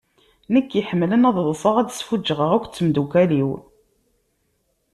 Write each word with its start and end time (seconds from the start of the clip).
Nekk 0.53 0.71
iḥemlen 0.81 1.27
ad 1.29 1.37
ḍṣeɣ 1.49 1.75
ad 1.77 1.89
sfuǧɣeɣ 1.91 2.51
akk 2.53 2.65
d 2.69 2.73
temdukkal-iw. 2.75 3.51